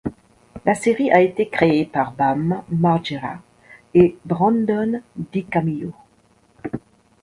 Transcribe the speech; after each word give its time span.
La 0.65 0.73
série 0.73 1.11
a 1.11 1.21
été 1.21 1.47
créée 1.47 1.85
par 1.85 2.13
Bam 2.13 2.63
Margera 2.71 3.37
et 3.93 4.17
Brandon 4.25 4.99
DiCamillo. 5.15 5.93